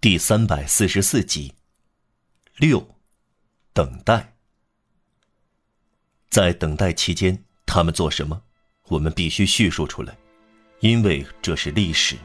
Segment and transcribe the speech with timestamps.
[0.00, 1.54] 第三百四十四集。
[2.58, 2.94] 六，
[3.72, 4.34] 等待。
[6.30, 8.40] 在等待期间，他们做什么？
[8.84, 10.16] 我们必须叙述出来，
[10.78, 12.16] 因为这是历史。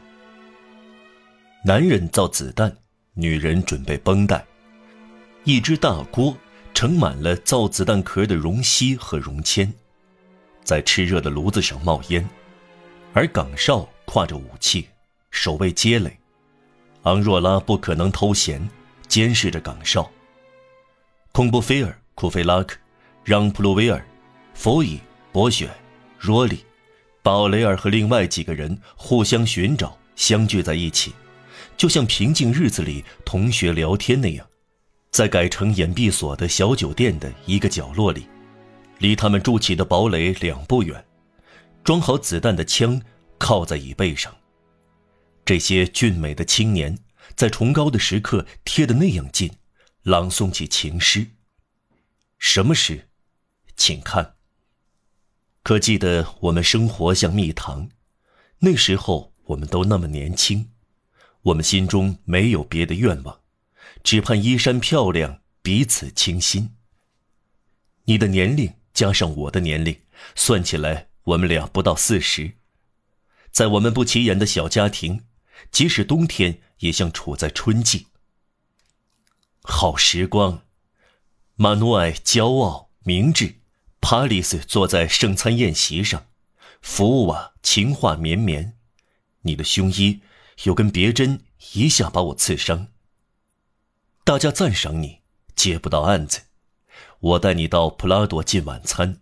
[1.64, 2.78] 男人造子弹，
[3.14, 4.46] 女人准备绷带，
[5.42, 6.38] 一只大锅
[6.74, 9.74] 盛满了造子弹壳的熔锡和熔铅，
[10.62, 12.24] 在炽热的炉子上冒烟，
[13.12, 14.88] 而岗哨挎着武器，
[15.32, 16.16] 守卫街垒。
[17.04, 18.68] 昂若拉不可能偷闲，
[19.08, 20.10] 监视着岗哨。
[21.32, 22.76] 孔布菲尔、库菲拉克、
[23.22, 24.04] 让普鲁维尔、
[24.54, 24.98] 弗伊、
[25.30, 25.70] 博雪、
[26.18, 26.64] 若里、
[27.22, 31.12] 鲍雷尔和另外几个人互相寻找，相聚在一起，
[31.76, 34.46] 就像平静日子里同学聊天那样，
[35.10, 38.26] 在改成掩蔽所的小酒店的一个角落里，
[38.98, 41.04] 离他们筑起的堡垒两步远，
[41.82, 42.98] 装好子弹的枪
[43.36, 44.34] 靠在椅背上。
[45.44, 46.98] 这些俊美的青年，
[47.36, 49.50] 在崇高的时刻贴得那样近，
[50.02, 51.32] 朗诵起情诗。
[52.38, 53.08] 什么诗？
[53.76, 54.36] 请看。
[55.62, 57.90] 可记得我们生活像蜜糖，
[58.60, 60.70] 那时候我们都那么年轻，
[61.42, 63.40] 我们心中没有别的愿望，
[64.02, 66.74] 只盼衣衫漂亮，彼此倾心。
[68.04, 69.98] 你的年龄加上我的年龄，
[70.34, 72.52] 算起来我们俩不到四十，
[73.50, 75.20] 在我们不起眼的小家庭。
[75.70, 78.06] 即使冬天，也像处在春季。
[79.62, 80.62] 好时光，
[81.56, 83.60] 马努埃骄傲明智，
[84.00, 86.26] 帕里斯坐在圣餐宴席上，
[86.82, 88.76] 福瓦情话绵绵。
[89.42, 90.20] 你的胸衣
[90.64, 91.44] 有根别针，
[91.74, 92.88] 一下把我刺伤。
[94.22, 95.20] 大家赞赏你，
[95.54, 96.42] 接不到案子。
[97.20, 99.20] 我带你到普拉多进晚餐，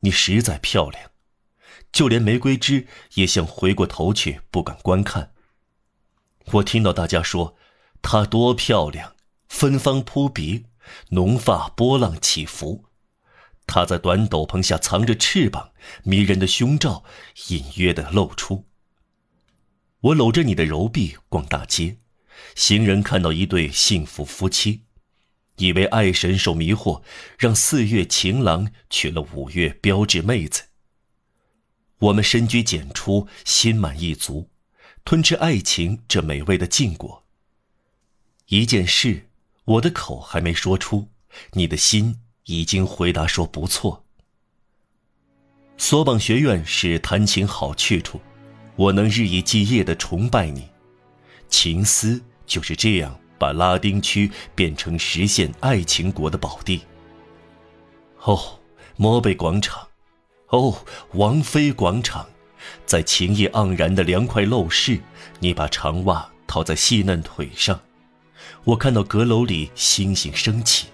[0.00, 1.10] 你实在漂亮，
[1.90, 5.32] 就连玫瑰枝也像回过头去不敢观看。
[6.52, 7.56] 我听到大家说，
[8.00, 9.14] 她多漂亮，
[9.48, 10.64] 芬芳扑鼻，
[11.10, 12.86] 浓发波浪起伏。
[13.66, 15.72] 她在短斗篷下藏着翅膀，
[16.04, 17.04] 迷人的胸罩
[17.48, 18.64] 隐约的露出。
[20.00, 21.98] 我搂着你的柔臂逛大街，
[22.54, 24.84] 行人看到一对幸福夫妻，
[25.56, 27.02] 以为爱神受迷惑，
[27.38, 30.62] 让四月情郎娶了五月标致妹子。
[31.98, 34.48] 我们深居简出，心满意足。
[35.08, 37.24] 吞吃爱情这美味的禁果。
[38.48, 39.26] 一件事，
[39.64, 41.08] 我的口还没说出，
[41.52, 44.04] 你的心已经回答说不错。
[45.78, 48.20] 索邦学院是弹琴好去处，
[48.76, 50.68] 我能日以继夜的崇拜你。
[51.48, 56.82] 情思就是这样把拉丁区变成实现爱情国的宝地。
[58.24, 58.60] 哦，
[58.96, 59.88] 摩贝广场，
[60.48, 62.28] 哦，王妃广场。
[62.86, 65.00] 在情意盎然的凉快陋室，
[65.40, 67.80] 你把长袜套在细嫩腿上。
[68.64, 70.88] 我看到阁楼里星星升起。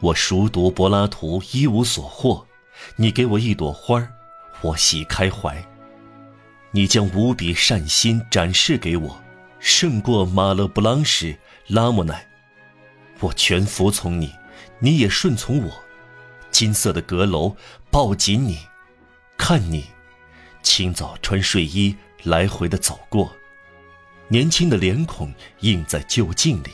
[0.00, 2.46] 我熟读柏拉图，一无所获。
[2.96, 4.12] 你给我一朵花儿，
[4.60, 5.64] 我喜开怀。
[6.72, 9.22] 你将无比善心展示给我，
[9.60, 11.38] 胜过马勒布朗什、
[11.68, 12.26] 拉莫奈。
[13.20, 14.32] 我全服从你，
[14.80, 15.72] 你也顺从我。
[16.50, 17.56] 金色的阁楼，
[17.90, 18.58] 抱紧你，
[19.38, 19.84] 看你。
[20.64, 21.94] 清早穿睡衣
[22.24, 23.36] 来回的走过，
[24.26, 26.70] 年轻的脸孔映在旧镜里。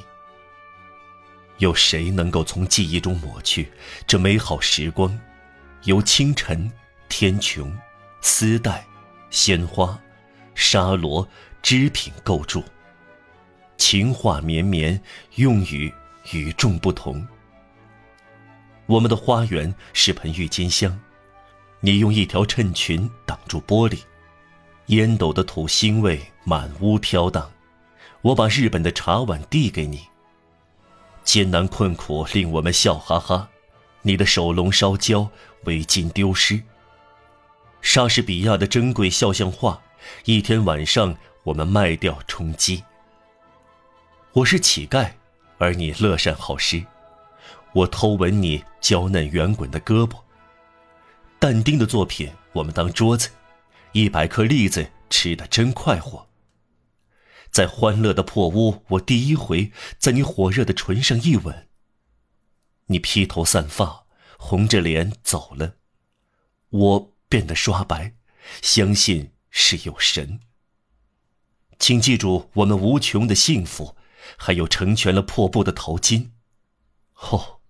[1.59, 3.71] 有谁能够从记忆中抹去
[4.06, 5.21] 这美好时光？
[5.83, 6.71] 由清晨、
[7.09, 7.71] 天穹、
[8.23, 8.87] 丝带、
[9.29, 10.00] 鲜花、
[10.55, 11.29] 沙罗、
[11.61, 12.65] 织品构筑。
[13.77, 15.03] 情话绵绵，
[15.34, 15.93] 用语
[16.33, 17.27] 与众不同。
[18.87, 20.99] 我们的花园是盆郁金香。
[21.83, 24.01] 你用一条衬裙挡住玻璃，
[24.87, 27.51] 烟斗的土腥味满屋飘荡。
[28.21, 30.07] 我把日本的茶碗递给你。
[31.25, 33.49] 艰难困苦令我们笑哈哈，
[34.03, 35.31] 你的手笼烧焦，
[35.65, 36.63] 围巾丢失。
[37.81, 39.81] 莎士比亚的珍贵肖像画，
[40.27, 42.85] 一天晚上我们卖掉充饥。
[44.33, 45.12] 我是乞丐，
[45.56, 46.85] 而你乐善好施。
[47.73, 50.17] 我偷吻你娇嫩圆滚的胳膊。
[51.42, 53.31] 但丁的作品，我们当桌子，
[53.92, 56.28] 一百颗栗子吃得真快活。
[57.50, 61.66] 在欢乐的破屋，我第一回在你火热的唇上一吻。
[62.88, 64.04] 你披头散发，
[64.38, 65.76] 红着脸走了，
[66.69, 68.12] 我变得刷白，
[68.60, 70.40] 相信是有神。
[71.78, 73.96] 请记住我们无穷的幸福，
[74.37, 76.32] 还有成全了破布的头巾。
[77.14, 77.60] 哦，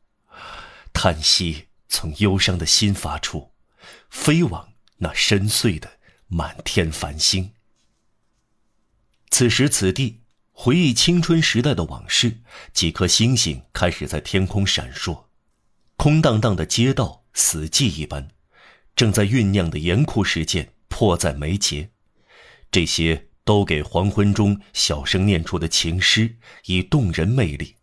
[0.92, 3.49] 叹息从忧伤的心发出。
[4.10, 5.98] 飞往那深邃的
[6.28, 7.52] 满天繁星。
[9.30, 10.20] 此时此地，
[10.52, 12.40] 回忆青春时代的往事，
[12.72, 15.24] 几颗星星开始在天空闪烁，
[15.96, 18.28] 空荡荡的街道死寂一般，
[18.94, 21.90] 正在酝酿的严酷事件迫在眉睫，
[22.70, 27.76] 这些都给黄昏中小声念出的情诗以动人魅力。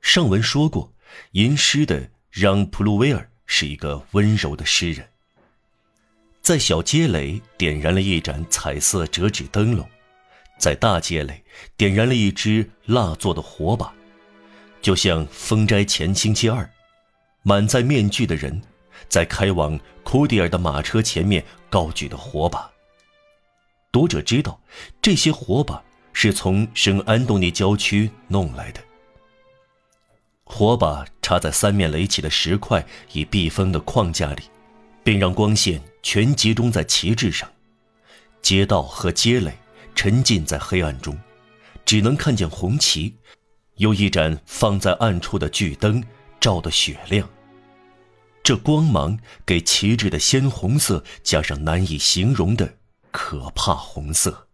[0.00, 0.94] 上文说过，
[1.30, 5.06] 吟诗的让·普鲁威尔是一个温柔的诗人。
[6.40, 9.86] 在小街垒点燃了一盏彩色折纸灯笼，
[10.58, 11.44] 在大街垒
[11.76, 13.92] 点燃了一支蜡做的火把，
[14.80, 16.68] 就像封斋前星期二，
[17.42, 18.58] 满载面具的人
[19.06, 22.70] 在开往库迪尔的马车前面高举的火把。
[23.92, 24.58] 读者知道，
[25.02, 25.84] 这些火把
[26.14, 28.80] 是从圣安东尼郊区弄来的。
[30.52, 34.42] 火把插在三面垒起的石块以避风的框架里，
[35.02, 35.82] 并让光线。
[36.02, 37.48] 全集中在旗帜上，
[38.42, 39.56] 街道和街垒
[39.94, 41.16] 沉浸在黑暗中，
[41.84, 43.14] 只能看见红旗，
[43.76, 46.02] 有一盏放在暗处的巨灯
[46.40, 47.28] 照得雪亮。
[48.42, 49.16] 这光芒
[49.46, 52.74] 给旗帜的鲜红色加上难以形容的
[53.12, 54.48] 可怕红色。